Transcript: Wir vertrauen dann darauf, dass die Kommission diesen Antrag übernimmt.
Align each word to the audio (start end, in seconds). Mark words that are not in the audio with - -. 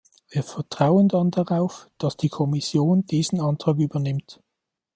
Wir 0.31 0.41
vertrauen 0.41 1.09
dann 1.09 1.29
darauf, 1.29 1.87
dass 1.99 2.17
die 2.17 2.29
Kommission 2.29 3.05
diesen 3.05 3.39
Antrag 3.39 3.77
übernimmt. 3.77 4.41